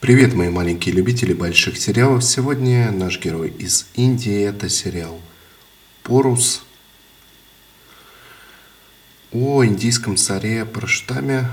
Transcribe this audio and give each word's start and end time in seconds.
Привет, 0.00 0.32
мои 0.32 0.48
маленькие 0.48 0.94
любители 0.94 1.32
больших 1.32 1.76
сериалов. 1.76 2.22
Сегодня 2.22 2.92
наш 2.92 3.18
герой 3.18 3.48
из 3.58 3.88
Индии. 3.94 4.44
Это 4.44 4.68
сериал 4.68 5.20
«Порус» 6.04 6.62
о 9.32 9.64
индийском 9.64 10.16
царе 10.16 10.64
Параштаме, 10.64 11.50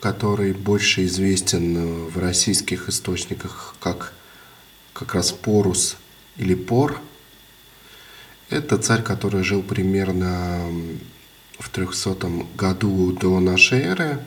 который 0.00 0.54
больше 0.54 1.04
известен 1.04 2.06
в 2.06 2.18
российских 2.18 2.88
источниках 2.88 3.74
как 3.80 4.14
как 4.94 5.14
раз 5.14 5.32
Порус 5.32 5.98
или 6.38 6.54
Пор. 6.54 6.98
Это 8.48 8.78
царь, 8.78 9.02
который 9.02 9.44
жил 9.44 9.62
примерно 9.62 10.70
в 11.58 11.68
300 11.68 12.16
году 12.56 13.12
до 13.12 13.40
нашей 13.40 13.82
эры. 13.82 14.24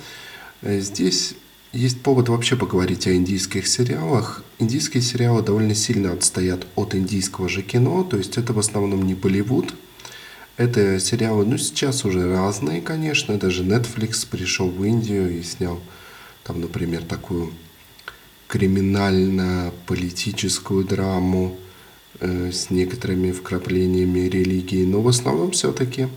Здесь 0.62 1.34
есть 1.74 2.02
повод 2.02 2.30
вообще 2.30 2.56
поговорить 2.56 3.08
о 3.08 3.14
индийских 3.14 3.68
сериалах. 3.68 4.44
Индийские 4.60 5.04
сериалы 5.04 5.44
довольно 5.44 5.76
сильно 5.76 6.14
отстоят 6.14 6.66
от 6.76 6.96
индийского 6.96 7.50
же 7.50 7.62
кино, 7.62 8.04
то 8.04 8.16
есть 8.18 8.38
это 8.38 8.54
в 8.54 8.60
основном 8.60 9.06
не 9.06 9.14
Болливуд. 9.14 9.76
Это 10.56 10.98
сериалы, 11.00 11.46
ну 11.46 11.58
сейчас 11.58 12.06
уже 12.06 12.32
разные, 12.32 12.82
конечно, 12.82 13.38
даже 13.38 13.64
Netflix 13.64 14.26
пришел 14.28 14.70
в 14.70 14.84
Индию 14.84 15.38
и 15.38 15.44
снял 15.44 15.80
там, 16.44 16.62
например, 16.62 17.04
такую 17.04 17.52
криминально-политическую 18.48 20.86
драму 20.86 21.58
э, 22.20 22.52
с 22.52 22.72
некоторыми 22.72 23.32
вкраплениями 23.32 24.22
религии, 24.22 24.86
но 24.86 25.02
в 25.02 25.10
основном 25.10 25.52
все-таки 25.52 26.08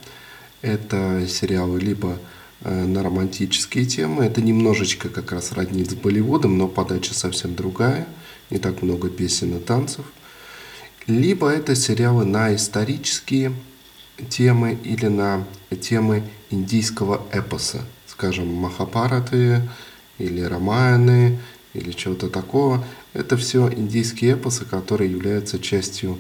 это 0.63 1.27
сериалы 1.29 1.81
либо 1.81 2.19
на 2.63 3.03
романтические 3.03 3.87
темы. 3.87 4.25
Это 4.25 4.43
немножечко 4.43 5.09
как 5.09 5.33
раз 5.33 5.53
роднит 5.53 5.91
с 5.91 5.95
Болливудом, 5.95 6.59
но 6.59 6.69
подача 6.69 7.15
совсем 7.15 7.55
другая, 7.55 8.07
не 8.51 8.59
так 8.59 8.83
много 8.83 9.09
песен 9.09 9.57
и 9.57 9.61
танцев. 9.61 10.05
Либо 11.07 11.49
это 11.49 11.75
сериалы 11.75 12.25
на 12.25 12.55
исторические 12.55 13.53
темы 14.29 14.79
или 14.85 15.07
на 15.07 15.47
темы 15.81 16.23
индийского 16.51 17.23
эпоса, 17.33 17.81
скажем, 18.07 18.49
Махапараты 18.49 19.69
или 20.19 20.43
Рамаяны 20.43 21.39
или 21.73 21.93
чего-то 21.93 22.29
такого. 22.29 22.85
Это 23.13 23.37
все 23.37 23.73
индийские 23.73 24.35
эпосы, 24.35 24.65
которые 24.65 25.11
являются 25.11 25.59
частью 25.59 26.19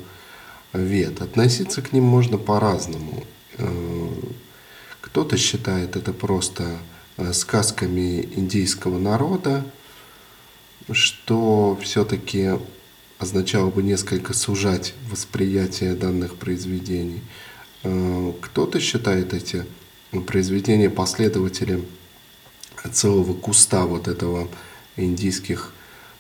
вет. 0.72 1.20
Относиться 1.20 1.82
к 1.82 1.92
ним 1.92 2.04
можно 2.04 2.38
по-разному. 2.38 3.24
Э, 5.10 5.12
кто-то 5.12 5.36
считает 5.36 5.96
это 5.96 6.12
просто 6.12 6.78
э, 7.16 7.32
сказками 7.32 8.22
индейского 8.36 8.98
народа, 8.98 9.64
что 10.92 11.78
все-таки 11.82 12.50
означало 13.18 13.70
бы 13.70 13.82
несколько 13.82 14.34
сужать 14.34 14.94
восприятие 15.10 15.94
данных 15.94 16.36
произведений. 16.36 17.22
Э, 17.82 18.32
кто-то 18.40 18.78
считает 18.78 19.34
эти 19.34 19.66
произведения 20.26 20.90
последователем 20.90 21.86
целого 22.92 23.34
куста 23.34 23.86
вот 23.86 24.06
этого 24.06 24.48
индийских, 24.96 25.72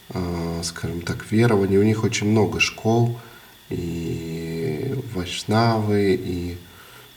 э, 0.08 0.62
скажем 0.64 1.02
так, 1.02 1.30
верований. 1.30 1.78
У 1.78 1.84
них 1.84 2.02
очень 2.02 2.28
много 2.28 2.58
школ, 2.58 3.20
и 3.68 4.96
вайшнавы, 5.14 6.14
и 6.14 6.56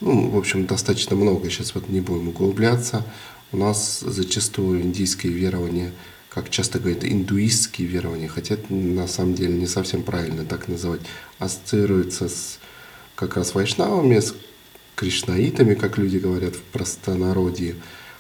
ну, 0.01 0.29
в 0.29 0.37
общем, 0.37 0.65
достаточно 0.65 1.15
много, 1.15 1.49
сейчас 1.49 1.75
вот 1.75 1.89
не 1.89 2.01
будем 2.01 2.29
углубляться. 2.29 3.05
У 3.51 3.57
нас 3.57 3.99
зачастую 3.99 4.81
индийские 4.81 5.33
верования, 5.33 5.91
как 6.29 6.49
часто 6.49 6.79
говорят, 6.79 7.05
индуистские 7.05 7.87
верования, 7.87 8.27
хотя 8.27 8.55
это 8.55 8.73
на 8.73 9.07
самом 9.07 9.35
деле 9.35 9.53
не 9.53 9.67
совсем 9.67 10.03
правильно 10.03 10.43
так 10.43 10.67
называть, 10.67 11.01
ассоциируются 11.39 12.29
с 12.29 12.59
как 13.15 13.37
раз 13.37 13.53
вайшнавами, 13.53 14.19
с 14.19 14.33
кришнаитами, 14.95 15.75
как 15.75 15.97
люди 15.97 16.17
говорят 16.17 16.55
в 16.55 16.61
простонародье. 16.61 17.75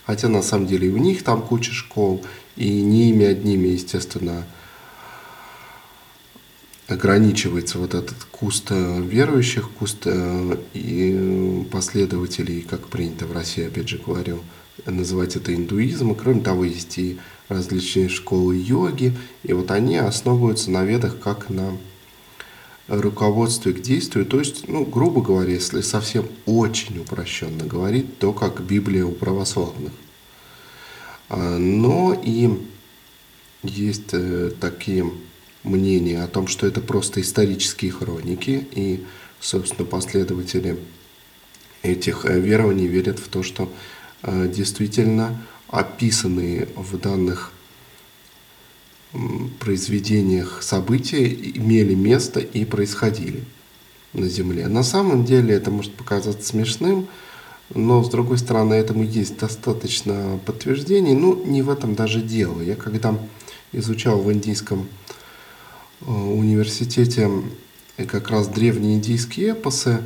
Хотя 0.05 0.27
на 0.27 0.41
самом 0.41 0.67
деле 0.67 0.87
и 0.87 0.91
у 0.91 0.97
них 0.97 1.23
там 1.23 1.41
куча 1.41 1.71
школ, 1.71 2.23
и 2.55 2.81
не 2.81 3.09
ими 3.09 3.25
одними, 3.25 3.69
естественно, 3.69 4.45
ограничивается 6.87 7.79
вот 7.79 7.93
этот 7.93 8.23
куст 8.31 8.67
э, 8.69 9.01
верующих, 9.01 9.69
куст 9.71 10.03
э, 10.05 10.57
и 10.73 11.67
последователей, 11.71 12.61
как 12.61 12.87
принято 12.87 13.25
в 13.25 13.31
России, 13.31 13.65
опять 13.65 13.89
же 13.89 13.97
говорю, 13.97 14.41
называть 14.85 15.35
это 15.35 15.55
индуизмом. 15.55 16.15
Кроме 16.15 16.41
того, 16.41 16.65
есть 16.65 16.97
и 16.97 17.19
различные 17.47 18.09
школы 18.09 18.55
йоги, 18.55 19.15
и 19.43 19.53
вот 19.53 19.71
они 19.71 19.97
основываются 19.97 20.71
на 20.71 20.83
ведах 20.83 21.19
как 21.19 21.49
на 21.49 21.77
руководстве 22.87 23.73
к 23.73 23.81
действию, 23.81 24.25
то 24.25 24.39
есть, 24.39 24.67
ну, 24.67 24.85
грубо 24.85 25.21
говоря, 25.21 25.53
если 25.53 25.81
совсем 25.81 26.27
очень 26.45 26.99
упрощенно 26.99 27.63
говорить, 27.63 28.19
то 28.19 28.33
как 28.33 28.61
Библия 28.61 29.05
у 29.05 29.11
православных. 29.11 29.93
А, 31.29 31.57
но 31.57 32.13
и 32.13 32.49
есть 33.63 34.13
э, 34.13 34.51
такие 34.59 35.09
мнение 35.63 36.23
о 36.23 36.27
том, 36.27 36.47
что 36.47 36.67
это 36.67 36.81
просто 36.81 37.21
исторические 37.21 37.91
хроники, 37.91 38.67
и, 38.71 39.03
собственно, 39.39 39.85
последователи 39.85 40.77
этих 41.81 42.25
э, 42.25 42.39
верований 42.39 42.87
верят 42.87 43.19
в 43.19 43.27
то, 43.27 43.43
что 43.43 43.71
э, 44.21 44.47
действительно 44.47 45.41
описанные 45.69 46.67
в 46.75 46.97
данных 46.97 47.51
произведениях 49.59 50.63
события 50.63 51.27
имели 51.27 51.93
место 51.93 52.39
и 52.39 52.65
происходили 52.65 53.43
на 54.13 54.27
Земле. 54.27 54.67
На 54.67 54.83
самом 54.83 55.23
деле 55.23 55.53
это 55.53 55.71
может 55.71 55.93
показаться 55.93 56.47
смешным, 56.47 57.07
но 57.73 58.03
с 58.03 58.09
другой 58.09 58.37
стороны 58.37 58.73
этому 58.73 59.03
есть 59.03 59.37
достаточно 59.37 60.39
подтверждений. 60.45 61.13
Ну, 61.13 61.43
не 61.45 61.61
в 61.61 61.69
этом 61.69 61.95
даже 61.95 62.21
дело. 62.21 62.61
Я 62.61 62.75
когда 62.75 63.17
изучал 63.71 64.19
в 64.19 64.31
индийском 64.31 64.87
университете 66.07 67.29
как 68.07 68.29
раз 68.29 68.47
древние 68.47 68.95
индийские 68.95 69.51
эпосы. 69.51 70.03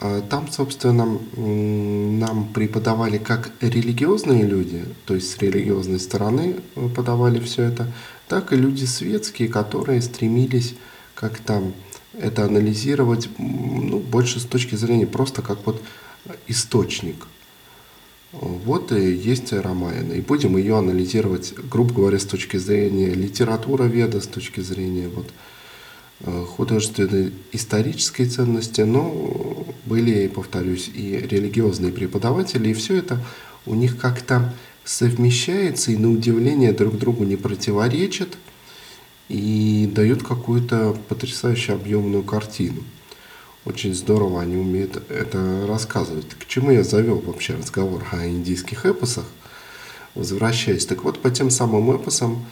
Э, 0.00 0.22
там, 0.28 0.50
собственно, 0.50 1.18
нам 1.36 2.48
преподавали 2.52 3.18
как 3.18 3.52
религиозные 3.60 4.44
люди, 4.44 4.84
то 5.06 5.14
есть 5.14 5.30
с 5.30 5.38
религиозной 5.38 6.00
стороны 6.00 6.56
подавали 6.94 7.40
все 7.40 7.64
это, 7.64 7.92
так 8.28 8.52
и 8.52 8.56
люди 8.56 8.84
светские, 8.84 9.48
которые 9.48 10.02
стремились 10.02 10.74
как-то 11.14 11.62
это 12.18 12.44
анализировать 12.44 13.28
ну, 13.38 13.98
больше 13.98 14.40
с 14.40 14.44
точки 14.44 14.74
зрения 14.74 15.06
просто 15.06 15.42
как 15.42 15.64
вот 15.66 15.82
источник. 16.46 17.26
Вот 18.32 18.92
и 18.92 19.12
есть 19.12 19.52
Рамаяна. 19.52 20.12
И 20.12 20.20
будем 20.20 20.56
ее 20.56 20.78
анализировать, 20.78 21.52
грубо 21.68 21.94
говоря, 21.94 22.18
с 22.18 22.24
точки 22.24 22.58
зрения 22.58 23.12
литературы 23.12 23.88
веда, 23.88 24.20
с 24.20 24.26
точки 24.26 24.60
зрения 24.60 25.08
вот, 25.08 25.28
э, 26.20 26.44
художественной 26.48 27.32
исторической 27.50 28.26
ценности, 28.26 28.82
но 28.82 29.66
были, 29.84 30.28
повторюсь, 30.28 30.88
и 30.94 31.16
религиозные 31.16 31.92
преподаватели, 31.92 32.68
и 32.68 32.74
все 32.74 32.98
это 32.98 33.24
у 33.66 33.74
них 33.74 33.98
как-то 33.98 34.54
совмещается 34.84 35.90
и 35.90 35.96
на 35.96 36.10
удивление 36.10 36.72
друг 36.72 36.98
другу 36.98 37.24
не 37.24 37.36
противоречит 37.36 38.38
и 39.28 39.90
дают 39.92 40.22
какую-то 40.22 40.96
потрясающую 41.08 41.76
объемную 41.76 42.22
картину 42.22 42.82
очень 43.64 43.94
здорово 43.94 44.40
они 44.42 44.56
умеют 44.56 45.02
это 45.10 45.66
рассказывать. 45.66 46.28
К 46.30 46.46
чему 46.46 46.70
я 46.70 46.82
завел 46.82 47.18
вообще 47.18 47.54
разговор 47.54 48.04
о 48.12 48.26
индийских 48.26 48.86
эпосах? 48.86 49.24
Возвращаясь, 50.14 50.86
так 50.86 51.04
вот, 51.04 51.20
по 51.20 51.30
тем 51.30 51.50
самым 51.50 51.94
эпосам 51.94 52.44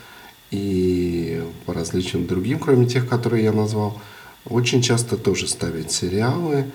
и 0.51 1.43
по 1.67 1.73
различным 1.75 2.27
другим, 2.27 2.59
кроме 2.59 2.87
тех, 2.87 3.09
которые 3.09 3.45
я 3.45 3.53
назвал, 3.53 4.01
очень 4.45 4.83
часто 4.83 5.17
тоже 5.17 5.49
ставят 5.49 5.91
сериалы 5.91 6.71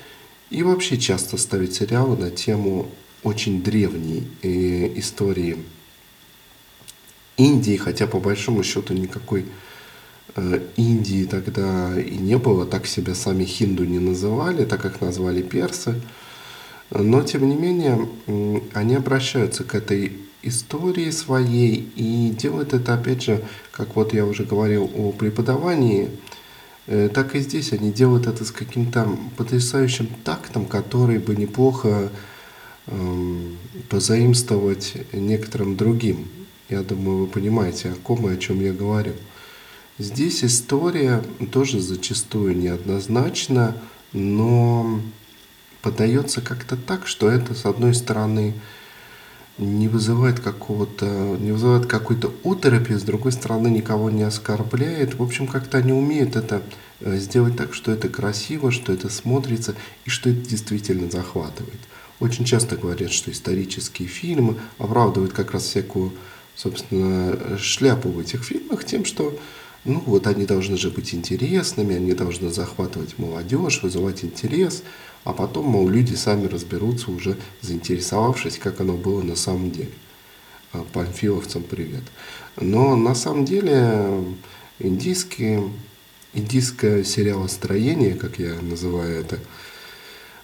и 0.49 0.63
вообще 0.63 0.97
часто 0.97 1.37
ставят 1.37 1.73
сериалы 1.73 2.17
на 2.17 2.29
тему 2.29 2.89
очень 3.23 3.63
древней 3.63 4.27
э, 4.41 4.99
истории 4.99 5.57
Индии, 7.37 7.77
хотя 7.77 8.05
по 8.05 8.19
большому 8.19 8.63
счету 8.63 8.93
никакой 8.93 9.45
Индии 10.75 11.25
тогда 11.25 11.99
и 11.99 12.17
не 12.17 12.37
было, 12.37 12.65
так 12.65 12.87
себя 12.87 13.13
сами 13.13 13.45
хинду 13.45 13.85
не 13.85 13.99
называли, 13.99 14.65
так 14.65 14.81
как 14.81 15.01
назвали 15.01 15.41
персы. 15.41 16.01
Но, 16.89 17.21
тем 17.23 17.47
не 17.47 17.55
менее, 17.55 18.07
они 18.73 18.95
обращаются 18.95 19.63
к 19.63 19.75
этой 19.75 20.13
истории 20.43 21.09
своей 21.11 21.91
и 21.95 22.29
делают 22.29 22.73
это, 22.73 22.93
опять 22.93 23.23
же, 23.23 23.43
как 23.71 23.95
вот 23.95 24.13
я 24.13 24.25
уже 24.25 24.43
говорил 24.43 24.89
о 24.95 25.11
преподавании, 25.11 26.09
э, 26.85 27.09
так 27.13 27.35
и 27.35 27.39
здесь 27.39 27.71
они 27.71 27.91
делают 27.91 28.27
это 28.27 28.43
с 28.43 28.51
каким-то 28.51 29.07
потрясающим 29.37 30.07
тактом, 30.23 30.65
который 30.65 31.19
бы 31.19 31.35
неплохо 31.35 32.11
эм, 32.87 33.57
позаимствовать 33.89 34.95
некоторым 35.13 35.77
другим. 35.77 36.27
Я 36.69 36.83
думаю, 36.83 37.19
вы 37.19 37.27
понимаете, 37.27 37.91
о 37.91 37.95
ком 37.95 38.29
и 38.29 38.33
о 38.33 38.37
чем 38.37 38.59
я 38.59 38.73
говорю. 38.73 39.13
Здесь 39.99 40.43
история 40.43 41.23
тоже 41.51 41.79
зачастую 41.79 42.57
неоднозначна, 42.57 43.77
но 44.11 44.99
подается 45.83 46.41
как-то 46.41 46.75
так, 46.75 47.05
что 47.05 47.29
это, 47.29 47.53
с 47.53 47.65
одной 47.65 47.93
стороны, 47.93 48.55
не 49.59 49.87
вызывает 49.87 50.39
какого-то, 50.39 51.05
не 51.39 51.51
вызывает 51.51 51.85
какой-то 51.85 52.33
уторопи, 52.41 52.95
с 52.95 53.03
другой 53.03 53.31
стороны, 53.33 53.67
никого 53.67 54.09
не 54.09 54.23
оскорбляет. 54.23 55.13
В 55.13 55.21
общем, 55.21 55.45
как-то 55.45 55.77
они 55.77 55.93
умеют 55.93 56.35
это 56.35 56.63
э, 56.99 57.17
сделать 57.17 57.55
так, 57.55 57.75
что 57.75 57.91
это 57.91 58.09
красиво, 58.09 58.71
что 58.71 58.91
это 58.91 59.09
смотрится 59.09 59.75
и 60.05 60.09
что 60.09 60.31
это 60.31 60.39
действительно 60.39 61.11
захватывает. 61.11 61.79
Очень 62.19 62.45
часто 62.45 62.77
говорят, 62.77 63.11
что 63.11 63.29
исторические 63.29 64.07
фильмы 64.07 64.55
оправдывают 64.79 65.33
как 65.33 65.51
раз 65.51 65.65
всякую, 65.65 66.13
собственно, 66.55 67.59
шляпу 67.59 68.09
в 68.09 68.17
этих 68.17 68.43
фильмах 68.43 68.85
тем, 68.85 69.05
что 69.05 69.37
ну 69.85 70.01
вот 70.05 70.27
они 70.27 70.45
должны 70.45 70.77
же 70.77 70.89
быть 70.89 71.13
интересными, 71.13 71.95
они 71.95 72.13
должны 72.13 72.49
захватывать 72.49 73.17
молодежь, 73.17 73.83
вызывать 73.83 74.23
интерес, 74.23 74.83
а 75.23 75.33
потом, 75.33 75.65
мол, 75.65 75.89
люди 75.89 76.15
сами 76.15 76.47
разберутся 76.47 77.11
уже, 77.11 77.37
заинтересовавшись, 77.61 78.57
как 78.57 78.81
оно 78.81 78.93
было 78.93 79.21
на 79.21 79.35
самом 79.35 79.71
деле. 79.71 79.91
А, 80.73 80.83
панфиловцам 80.91 81.63
привет. 81.63 82.03
Но 82.59 82.95
на 82.95 83.13
самом 83.13 83.45
деле 83.45 84.23
индийские, 84.79 85.69
индийское 86.33 87.03
сериалостроение, 87.03 88.15
как 88.15 88.39
я 88.39 88.55
называю 88.59 89.19
это, 89.19 89.39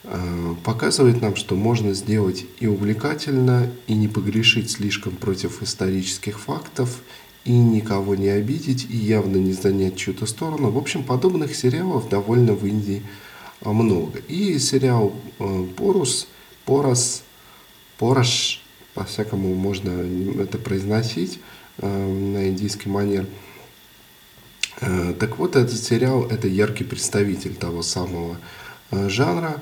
а, 0.04 0.56
показывает 0.64 1.22
нам, 1.22 1.36
что 1.36 1.56
можно 1.56 1.94
сделать 1.94 2.46
и 2.60 2.68
увлекательно, 2.68 3.72
и 3.88 3.96
не 3.96 4.08
погрешить 4.08 4.70
слишком 4.70 5.16
против 5.16 5.64
исторических 5.64 6.40
фактов, 6.40 7.02
и 7.46 7.52
никого 7.52 8.16
не 8.16 8.30
обидеть, 8.30 8.86
и 8.90 8.96
явно 8.96 9.38
не 9.38 9.54
занять 9.54 9.98
чью-то 9.98 10.26
сторону. 10.26 10.72
В 10.72 10.78
общем, 10.78 11.04
подобных 11.04 11.56
сериалов 11.56 12.10
довольно 12.10 12.54
в 12.54 12.66
Индии 12.66 13.04
а, 13.62 13.72
много. 13.72 14.20
И 14.28 14.60
сериал 14.60 15.14
э, 15.40 15.66
Порус, 15.76 16.28
Порос, 16.66 17.24
Порош, 17.98 18.62
по-всякому 18.94 19.56
можно 19.56 20.42
это 20.42 20.58
произносить 20.58 21.40
э, 21.78 21.88
на 21.88 22.50
индийский 22.50 22.90
манер. 22.90 23.26
Э, 24.82 25.14
так 25.20 25.38
вот, 25.38 25.56
этот 25.56 25.82
сериал– 25.82 26.26
это 26.30 26.48
яркий 26.48 26.84
представитель 26.84 27.56
того 27.56 27.82
самого 27.82 28.38
жанра. 28.92 29.62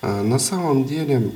На 0.00 0.38
самом 0.38 0.84
деле, 0.84 1.32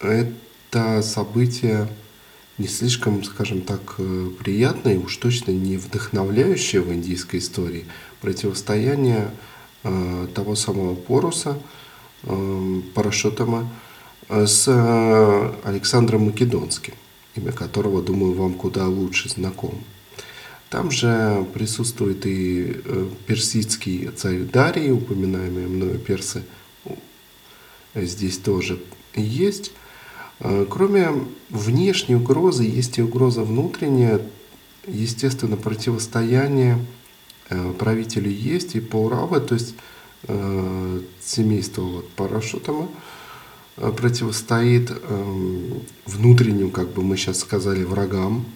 это 0.00 1.02
событие 1.02 1.88
не 2.58 2.68
слишком, 2.68 3.22
скажем 3.22 3.60
так, 3.62 3.96
э, 3.98 4.30
приятное 4.38 4.94
и 4.94 4.98
уж 4.98 5.16
точно 5.16 5.50
не 5.50 5.76
вдохновляющее 5.76 6.80
в 6.80 6.92
индийской 6.92 7.40
истории 7.40 7.84
противостояние 8.20 9.30
э, 9.82 10.26
того 10.34 10.54
самого 10.54 10.94
Поруса, 10.94 11.58
э, 12.22 12.80
Парашютама, 12.94 13.70
э, 14.28 14.46
с 14.46 14.66
э, 14.68 15.52
Александром 15.64 16.26
Македонским, 16.26 16.94
имя 17.34 17.52
которого, 17.52 18.02
думаю, 18.02 18.32
вам 18.32 18.54
куда 18.54 18.86
лучше 18.88 19.28
знакомо. 19.28 19.78
Там 20.70 20.90
же 20.90 21.46
присутствует 21.52 22.24
и 22.26 22.80
э, 22.84 23.08
персидский 23.26 24.08
царь 24.16 24.40
Дарий, 24.40 24.90
упоминаемые 24.90 25.68
мною 25.68 25.98
персы, 25.98 26.42
здесь 27.94 28.38
тоже 28.38 28.80
есть. 29.14 29.72
Э, 30.40 30.66
кроме 30.68 31.08
внешней 31.50 32.16
угрозы, 32.16 32.64
есть 32.64 32.98
и 32.98 33.02
угроза 33.02 33.42
внутренняя. 33.42 34.20
Естественно, 34.86 35.56
противостояние 35.56 36.78
э, 37.48 37.72
правителю 37.72 38.30
есть 38.30 38.76
и 38.76 38.80
Пауравы, 38.80 39.40
то 39.40 39.54
есть 39.54 39.74
э, 40.24 41.00
семейство 41.20 41.82
вот, 41.82 42.08
Парашутама, 42.10 42.88
противостоит 43.76 44.90
внутренним, 46.06 46.70
как 46.70 46.94
бы 46.94 47.02
мы 47.02 47.18
сейчас 47.18 47.40
сказали, 47.40 47.84
врагам. 47.84 48.46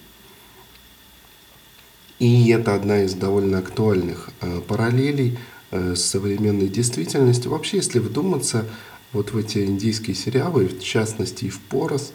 И 2.18 2.48
это 2.48 2.74
одна 2.74 3.02
из 3.02 3.12
довольно 3.12 3.58
актуальных 3.58 4.30
параллелей 4.66 5.38
с 5.70 6.00
современной 6.00 6.68
действительностью. 6.68 7.50
Вообще, 7.50 7.76
если 7.78 7.98
вдуматься, 7.98 8.64
вот 9.12 9.32
в 9.32 9.36
эти 9.36 9.58
индийские 9.58 10.14
сериалы, 10.14 10.66
в 10.66 10.82
частности 10.82 11.46
и 11.46 11.50
в 11.50 11.60
Порос, 11.60 12.12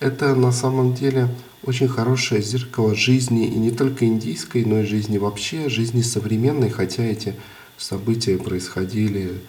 это 0.00 0.34
на 0.34 0.52
самом 0.52 0.94
деле 0.94 1.28
очень 1.62 1.88
хорошее 1.88 2.42
зеркало 2.42 2.94
жизни, 2.94 3.46
и 3.46 3.56
не 3.56 3.70
только 3.70 4.04
индийской, 4.06 4.64
но 4.64 4.80
и 4.80 4.86
жизни 4.86 5.18
вообще, 5.18 5.68
жизни 5.68 6.02
современной, 6.02 6.70
хотя 6.70 7.02
эти 7.02 7.34
события 7.76 8.38
происходили 8.38 9.40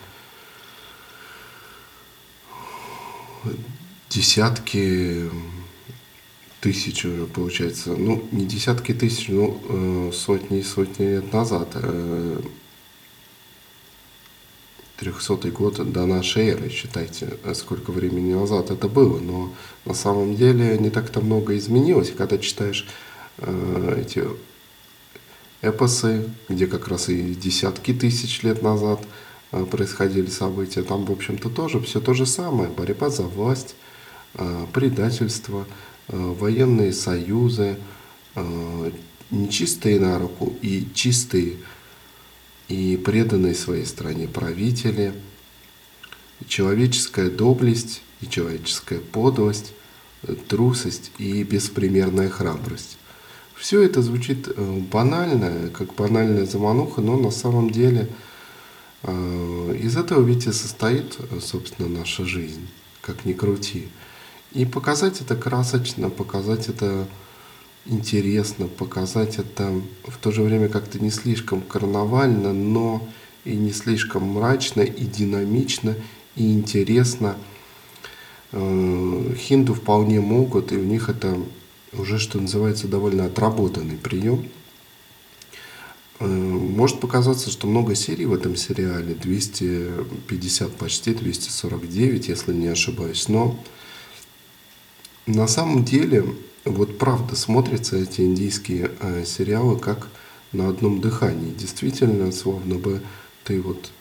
десятки 4.09 5.29
тысяч 6.61 7.05
уже 7.05 7.25
получается, 7.27 7.95
ну 7.95 8.27
не 8.31 8.45
десятки 8.45 8.93
тысяч, 8.93 9.27
но 9.27 9.59
э, 9.69 10.11
сотни 10.13 10.59
и 10.59 10.63
сотни 10.63 11.05
лет 11.05 11.31
назад. 11.31 11.69
Э, 11.75 12.41
300 14.97 15.51
год 15.51 15.91
до 15.91 16.05
нашей 16.05 16.49
эры, 16.49 16.69
считайте, 16.69 17.37
сколько 17.53 17.91
времени 17.91 18.33
назад 18.33 18.71
это 18.71 18.87
было. 18.87 19.19
Но 19.19 19.53
на 19.85 19.93
самом 19.93 20.35
деле 20.35 20.77
не 20.77 20.89
так-то 20.89 21.21
много 21.21 21.57
изменилось. 21.57 22.11
когда 22.11 22.37
читаешь 22.37 22.87
э, 23.37 24.03
эти 24.05 24.23
эпосы, 25.61 26.29
где 26.47 26.67
как 26.67 26.87
раз 26.87 27.09
и 27.09 27.35
десятки 27.35 27.93
тысяч 27.93 28.43
лет 28.43 28.61
назад 28.61 29.01
э, 29.51 29.65
происходили 29.65 30.27
события, 30.27 30.83
там, 30.83 31.05
в 31.05 31.11
общем-то, 31.11 31.49
тоже 31.49 31.81
все 31.81 31.99
то 31.99 32.13
же 32.13 32.25
самое. 32.25 32.69
Борьба 32.69 33.09
за 33.09 33.23
власть, 33.23 33.75
э, 34.35 34.65
предательство, 34.71 35.65
э, 36.07 36.15
военные 36.17 36.93
союзы, 36.93 37.77
э, 38.35 38.91
нечистые 39.29 39.99
на 39.99 40.19
руку 40.19 40.53
и 40.61 40.87
чистые– 40.93 41.57
и 42.67 42.97
преданные 42.97 43.53
своей 43.53 43.85
стране 43.85 44.27
правители, 44.27 45.13
человеческая 46.47 47.29
доблесть 47.29 48.01
и 48.21 48.27
человеческая 48.27 48.99
подлость, 48.99 49.73
трусость 50.47 51.11
и 51.17 51.43
беспримерная 51.43 52.29
храбрость. 52.29 52.97
Все 53.55 53.81
это 53.81 54.01
звучит 54.01 54.47
э, 54.47 54.79
банально, 54.91 55.69
как 55.69 55.95
банальная 55.95 56.45
замануха, 56.45 57.01
но 57.01 57.17
на 57.17 57.31
самом 57.31 57.69
деле 57.69 58.09
э, 59.03 59.79
из 59.81 59.95
этого 59.95 60.25
ведь 60.25 60.45
и 60.45 60.51
состоит, 60.51 61.17
собственно, 61.41 61.87
наша 61.87 62.25
жизнь, 62.25 62.67
как 63.01 63.23
ни 63.25 63.33
крути. 63.33 63.87
И 64.51 64.65
показать 64.65 65.21
это 65.21 65.35
красочно, 65.35 66.09
показать 66.09 66.67
это 66.67 67.07
интересно 67.85 68.67
показать 68.67 69.37
это 69.37 69.81
в 70.03 70.17
то 70.17 70.31
же 70.31 70.41
время 70.41 70.69
как-то 70.69 70.99
не 70.99 71.11
слишком 71.11 71.61
карнавально, 71.61 72.53
но 72.53 73.07
и 73.43 73.55
не 73.55 73.71
слишком 73.71 74.23
мрачно, 74.23 74.81
и 74.81 75.05
динамично, 75.05 75.95
и 76.35 76.51
интересно. 76.51 77.37
Э, 78.51 79.35
хинду 79.37 79.73
вполне 79.73 80.19
могут, 80.19 80.71
и 80.71 80.77
у 80.77 80.83
них 80.83 81.09
это 81.09 81.37
уже, 81.93 82.19
что 82.19 82.39
называется, 82.39 82.87
довольно 82.87 83.25
отработанный 83.25 83.97
прием. 83.97 84.49
Э, 86.19 86.25
может 86.25 86.99
показаться, 86.99 87.51
что 87.51 87.67
много 87.67 87.93
серий 87.93 88.25
в 88.25 88.33
этом 88.33 88.55
сериале, 88.55 89.13
250 89.13 90.75
почти, 90.75 91.13
249, 91.13 92.29
если 92.29 92.53
не 92.53 92.67
ошибаюсь, 92.67 93.27
но 93.27 93.59
на 95.27 95.47
самом 95.47 95.83
деле 95.83 96.25
вот 96.65 96.97
правда 96.97 97.35
смотрятся 97.35 97.95
эти 97.97 98.21
индийские 98.21 98.91
э, 98.99 99.23
сериалы 99.23 99.79
как 99.79 100.07
на 100.51 100.67
одном 100.67 100.99
дыхании. 100.99 101.53
Действительно, 101.53 102.31
словно 102.31 102.75
бы 102.75 103.01
ты 103.43 103.61
вот 103.61 103.91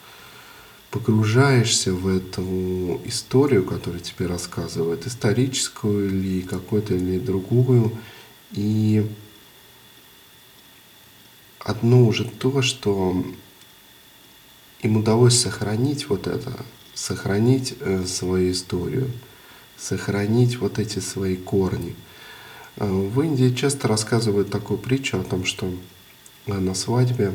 погружаешься 0.89 1.93
в 1.93 2.07
эту 2.07 2.99
историю, 3.05 3.63
которую 3.63 4.01
тебе 4.01 4.25
рассказывают, 4.25 5.05
историческую 5.05 6.07
или 6.07 6.41
какую-то 6.41 6.95
или 6.95 7.19
другую, 7.19 7.95
и 8.51 9.05
одно 11.59 12.05
уже 12.05 12.25
то, 12.25 12.61
что 12.61 13.23
им 14.81 14.97
удалось 14.97 15.39
сохранить 15.39 16.09
вот 16.09 16.25
это, 16.25 16.65
сохранить 16.95 17.75
э, 17.79 18.05
свою 18.05 18.51
историю, 18.51 19.11
сохранить 19.77 20.57
вот 20.57 20.79
эти 20.79 20.97
свои 20.97 21.35
корни– 21.35 21.95
в 22.77 23.21
Индии 23.21 23.53
часто 23.53 23.87
рассказывают 23.87 24.49
такую 24.49 24.77
притчу 24.77 25.19
о 25.19 25.23
том, 25.23 25.45
что 25.45 25.67
э, 26.47 26.53
на 26.53 26.73
свадьбе 26.73 27.33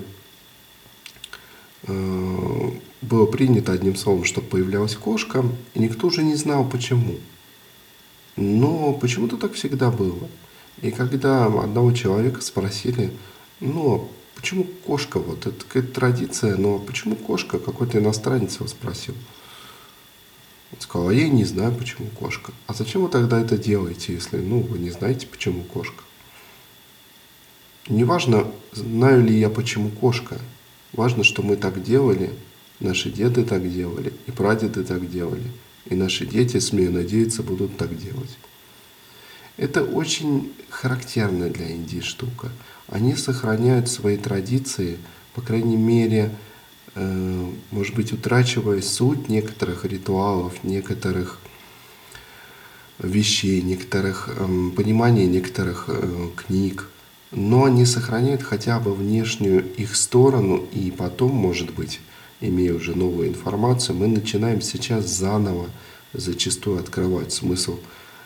э, 1.84 2.70
было 3.00 3.26
принято 3.26 3.72
одним 3.72 3.96
словом, 3.96 4.24
что 4.24 4.42
появлялась 4.42 4.96
кошка, 4.96 5.44
и 5.74 5.78
никто 5.78 6.08
уже 6.08 6.22
не 6.22 6.34
знал 6.34 6.68
почему. 6.68 7.16
Но 8.36 8.92
почему-то 8.92 9.36
так 9.36 9.54
всегда 9.54 9.90
было. 9.90 10.28
И 10.82 10.90
когда 10.90 11.46
одного 11.46 11.92
человека 11.92 12.40
спросили, 12.42 13.12
ну, 13.60 14.10
почему 14.34 14.64
кошка, 14.86 15.18
вот 15.18 15.46
это 15.46 15.64
какая-то 15.64 15.92
традиция, 15.92 16.56
но 16.56 16.78
почему 16.78 17.16
кошка, 17.16 17.58
какой-то 17.58 17.98
иностранец 17.98 18.56
его 18.56 18.66
спросил. 18.66 19.14
Он 20.72 20.80
сказал, 20.80 21.08
а 21.08 21.14
я 21.14 21.28
не 21.28 21.44
знаю, 21.44 21.74
почему 21.74 22.06
кошка. 22.08 22.52
А 22.66 22.74
зачем 22.74 23.02
вы 23.02 23.08
тогда 23.08 23.40
это 23.40 23.58
делаете, 23.58 24.14
если, 24.14 24.36
ну, 24.38 24.60
вы 24.60 24.78
не 24.78 24.90
знаете, 24.90 25.26
почему 25.26 25.62
кошка? 25.62 26.04
Неважно, 27.88 28.46
знаю 28.72 29.24
ли 29.24 29.36
я, 29.36 29.50
почему 29.50 29.90
кошка. 29.90 30.38
Важно, 30.92 31.24
что 31.24 31.42
мы 31.42 31.56
так 31.56 31.82
делали, 31.82 32.30
наши 32.78 33.10
деды 33.10 33.44
так 33.44 33.70
делали, 33.70 34.12
и 34.26 34.30
прадеды 34.30 34.84
так 34.84 35.10
делали. 35.10 35.50
И 35.86 35.94
наши 35.94 36.26
дети, 36.26 36.58
смею 36.58 36.92
надеяться, 36.92 37.42
будут 37.42 37.76
так 37.76 37.96
делать. 37.98 38.38
Это 39.56 39.82
очень 39.82 40.52
характерная 40.68 41.50
для 41.50 41.68
Индии 41.68 42.00
штука. 42.00 42.50
Они 42.86 43.14
сохраняют 43.16 43.88
свои 43.88 44.16
традиции, 44.16 44.98
по 45.34 45.42
крайней 45.42 45.76
мере, 45.76 46.30
может 46.94 47.94
быть, 47.94 48.12
утрачивая 48.12 48.82
суть 48.82 49.28
некоторых 49.28 49.84
ритуалов, 49.84 50.64
некоторых 50.64 51.38
вещей, 53.02 53.62
некоторых 53.62 54.28
э, 54.28 54.70
понимания 54.76 55.26
некоторых 55.26 55.84
э, 55.88 56.28
книг, 56.36 56.88
но 57.30 57.64
они 57.64 57.86
сохраняют 57.86 58.42
хотя 58.42 58.80
бы 58.80 58.94
внешнюю 58.94 59.64
их 59.74 59.96
сторону, 59.96 60.64
и 60.72 60.90
потом, 60.90 61.32
может 61.32 61.72
быть, 61.72 62.00
имея 62.40 62.74
уже 62.74 62.96
новую 62.96 63.28
информацию, 63.28 63.96
мы 63.96 64.06
начинаем 64.08 64.60
сейчас 64.60 65.06
заново 65.06 65.66
зачастую 66.12 66.78
открывать 66.80 67.32
смысл 67.32 67.78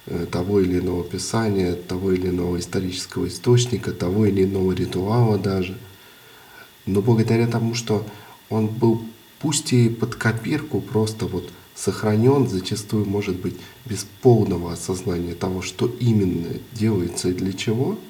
э, 0.06 0.26
того 0.30 0.60
или 0.60 0.80
иного 0.80 1.04
писания, 1.04 1.74
того 1.74 2.12
или 2.12 2.28
иного 2.28 2.58
исторического 2.58 3.28
источника, 3.28 3.92
того 3.92 4.26
или 4.26 4.44
иного 4.44 4.72
ритуала 4.72 5.38
даже. 5.38 5.76
Но 6.86 7.00
благодаря 7.00 7.46
тому, 7.46 7.74
что 7.74 8.06
он 8.54 8.68
был 8.68 9.02
пусть 9.40 9.72
и 9.72 9.88
под 9.88 10.14
копирку, 10.14 10.80
просто 10.80 11.26
вот 11.26 11.50
сохранен, 11.74 12.48
зачастую 12.48 13.06
может 13.06 13.36
быть 13.36 13.56
без 13.84 14.06
полного 14.22 14.72
осознания 14.72 15.34
того, 15.34 15.60
что 15.62 15.86
именно 16.00 16.54
делается 16.72 17.28
и 17.28 17.32
для 17.32 17.52
чего– 17.52 17.98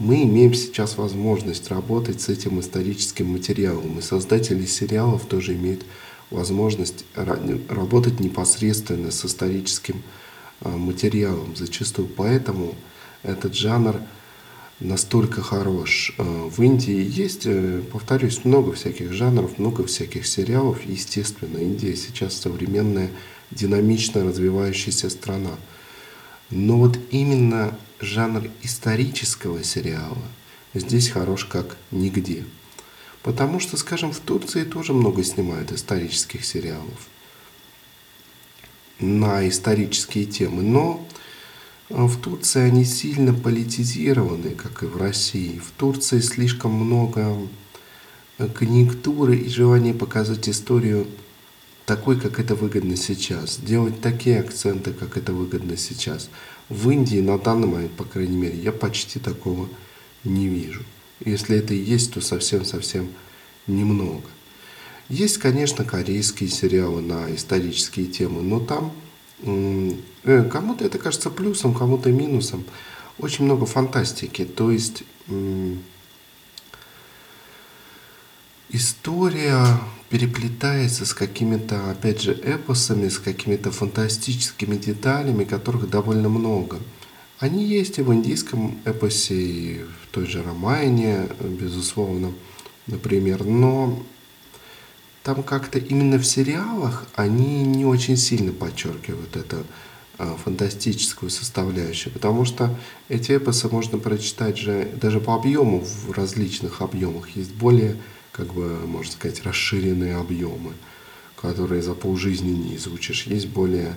мы 0.00 0.22
имеем 0.22 0.54
сейчас 0.54 0.96
возможность 0.96 1.68
работать 1.68 2.22
с 2.22 2.30
этим 2.30 2.58
историческим 2.58 3.26
материалом. 3.26 3.98
И 3.98 4.02
создатели 4.02 4.64
сериалов 4.64 5.26
тоже 5.26 5.54
имеют 5.54 5.84
возможность 6.30 7.04
работать 7.14 8.18
непосредственно 8.18 9.10
с 9.10 9.26
историческим 9.26 10.02
а, 10.62 10.70
материалом. 10.70 11.54
Зачастую 11.54 12.08
поэтому 12.08 12.74
этот 13.22 13.54
жанр 13.54 14.00
настолько 14.80 15.42
хорош. 15.42 16.12
А, 16.18 16.22
в 16.24 16.60
Индии 16.62 17.06
есть, 17.08 17.42
э, 17.44 17.82
повторюсь, 17.92 18.44
много 18.44 18.72
всяких 18.72 19.12
жанров, 19.12 19.58
много 19.58 19.86
всяких 19.86 20.26
сериалов. 20.26 20.84
Естественно, 20.84 21.58
Индия 21.58 21.94
сейчас 21.96 22.34
современная, 22.34 23.10
динамично 23.50 24.24
развивающаяся 24.24 25.10
страна. 25.10 25.56
Но 26.50 26.78
вот 26.78 26.98
именно 27.10 27.76
жанр 28.00 28.50
исторического 28.62 29.62
сериала 29.62 30.18
здесь 30.74 31.10
хорош 31.10 31.44
как 31.44 31.76
нигде. 31.90 32.44
Потому 33.22 33.60
что, 33.60 33.76
скажем, 33.76 34.12
в 34.12 34.20
Турции 34.20 34.64
тоже 34.64 34.92
много 34.92 35.22
снимают 35.22 35.72
исторических 35.72 36.44
сериалов 36.44 37.08
на 38.98 39.48
исторические 39.48 40.24
темы. 40.24 40.62
Но 40.62 41.06
э, 41.06 41.20
в 41.90 42.20
Турции 42.20 42.62
они 42.62 42.84
сильно 42.84 43.34
политизированы, 43.34 44.50
как 44.50 44.84
и 44.84 44.86
в 44.86 44.96
России. 44.96 45.58
В 45.58 45.72
Турции 45.72 46.20
слишком 46.20 46.72
много 46.72 47.36
э, 48.38 48.46
конъюнктуры 48.46 49.36
и 49.36 49.48
желания 49.48 49.92
показать 49.92 50.48
историю 50.48 51.08
такой, 51.86 52.20
как 52.20 52.38
это 52.38 52.54
выгодно 52.54 52.96
сейчас, 52.96 53.58
делать 53.58 54.00
такие 54.00 54.38
акценты, 54.38 54.92
как 54.92 55.16
это 55.16 55.32
выгодно 55.32 55.76
сейчас. 55.76 56.30
В 56.68 56.90
Индии 56.90 57.20
на 57.20 57.36
данный 57.38 57.66
момент, 57.66 57.92
по 57.92 58.04
крайней 58.04 58.36
мере, 58.36 58.56
я 58.56 58.70
почти 58.70 59.18
такого 59.18 59.68
не 60.22 60.46
вижу. 60.46 60.84
Если 61.24 61.56
это 61.56 61.74
и 61.74 61.78
есть, 61.78 62.14
то 62.14 62.20
совсем-совсем 62.20 63.08
немного. 63.66 64.28
Есть, 65.08 65.38
конечно, 65.38 65.84
корейские 65.84 66.48
сериалы 66.48 67.02
на 67.02 67.34
исторические 67.34 68.06
темы, 68.06 68.42
но 68.42 68.60
там 68.60 68.92
кому-то 69.42 70.84
это 70.84 70.98
кажется 70.98 71.30
плюсом, 71.30 71.74
кому-то 71.74 72.10
минусом. 72.10 72.64
Очень 73.18 73.44
много 73.44 73.66
фантастики. 73.66 74.44
То 74.44 74.70
есть 74.70 75.04
история 78.70 79.64
переплетается 80.08 81.04
с 81.06 81.14
какими-то, 81.14 81.90
опять 81.90 82.20
же, 82.20 82.32
эпосами, 82.32 83.08
с 83.08 83.18
какими-то 83.18 83.70
фантастическими 83.70 84.76
деталями, 84.76 85.44
которых 85.44 85.88
довольно 85.88 86.28
много. 86.28 86.78
Они 87.38 87.64
есть 87.64 87.98
и 87.98 88.02
в 88.02 88.12
индийском 88.12 88.78
эпосе, 88.84 89.34
и 89.34 89.82
в 89.82 90.08
той 90.10 90.26
же 90.26 90.42
Ромайне, 90.42 91.28
безусловно, 91.40 92.32
например, 92.86 93.44
но 93.44 94.02
там 95.22 95.42
как-то 95.42 95.78
именно 95.78 96.18
в 96.18 96.24
сериалах 96.24 97.06
они 97.14 97.64
не 97.64 97.84
очень 97.84 98.16
сильно 98.16 98.52
подчеркивают 98.52 99.36
это 99.36 99.64
а, 100.18 100.36
фантастическую 100.36 101.30
составляющую, 101.30 102.12
потому 102.12 102.44
что 102.44 102.76
эти 103.08 103.36
эпосы 103.36 103.68
можно 103.68 103.98
прочитать 103.98 104.58
же 104.58 104.90
даже 105.00 105.20
по 105.20 105.34
объему 105.34 105.80
в 105.80 106.12
различных 106.12 106.82
объемах. 106.82 107.30
Есть 107.36 107.54
более 107.54 107.96
как 108.32 108.54
бы, 108.54 108.86
можно 108.86 109.12
сказать, 109.12 109.42
расширенные 109.42 110.16
объемы, 110.16 110.72
которые 111.36 111.82
за 111.82 111.94
полжизни 111.94 112.50
не 112.50 112.76
изучишь. 112.76 113.26
Есть 113.26 113.48
более 113.48 113.96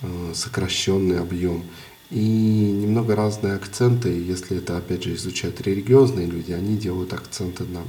э, 0.00 0.32
сокращенный 0.34 1.18
объем. 1.18 1.64
И 2.10 2.18
немного 2.18 3.16
разные 3.16 3.54
акценты, 3.54 4.10
если 4.10 4.58
это, 4.58 4.76
опять 4.76 5.02
же, 5.04 5.14
изучают 5.14 5.60
религиозные 5.62 6.26
люди, 6.26 6.52
они 6.52 6.76
делают 6.76 7.14
акценты 7.14 7.64
на, 7.64 7.82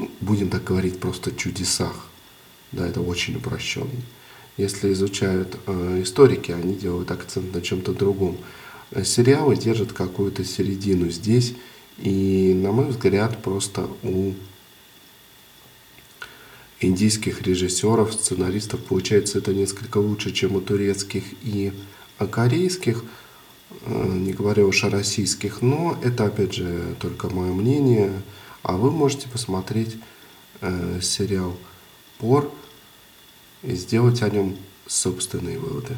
ну, 0.00 0.10
будем 0.20 0.48
так 0.48 0.64
говорить, 0.64 0.98
просто 0.98 1.30
чудесах. 1.30 2.06
Да, 2.72 2.86
это 2.86 3.02
очень 3.02 3.36
упрощенно. 3.36 3.90
Если 4.56 4.92
изучают 4.92 5.58
э, 5.66 6.00
историки, 6.02 6.52
они 6.52 6.74
делают 6.74 7.10
акцент 7.10 7.54
на 7.54 7.60
чем-то 7.60 7.92
другом. 7.92 8.38
Сериалы 9.04 9.56
держат 9.56 9.92
какую-то 9.92 10.42
середину 10.44 11.10
здесь, 11.10 11.54
и, 11.98 12.54
на 12.54 12.72
мой 12.72 12.86
взгляд, 12.86 13.42
просто 13.42 13.88
у 14.02 14.32
индийских 16.80 17.42
режиссеров, 17.42 18.14
сценаристов 18.14 18.80
получается 18.80 19.38
это 19.38 19.52
несколько 19.52 19.98
лучше, 19.98 20.32
чем 20.32 20.56
у 20.56 20.62
турецких 20.62 21.24
и 21.42 21.72
корейских, 22.30 23.04
э, 23.82 24.08
не 24.08 24.32
говоря 24.32 24.64
уж 24.64 24.82
о 24.84 24.90
российских, 24.90 25.60
но 25.60 25.98
это, 26.02 26.24
опять 26.24 26.54
же, 26.54 26.96
только 27.00 27.28
мое 27.28 27.52
мнение, 27.52 28.12
а 28.62 28.74
вы 28.76 28.90
можете 28.90 29.28
посмотреть 29.28 29.96
э, 30.60 31.00
сериал 31.02 31.56
«Пор» 32.18 32.52
и 33.62 33.74
сделать 33.74 34.22
о 34.22 34.30
нем 34.30 34.56
собственные 34.86 35.58
выводы. 35.58 35.96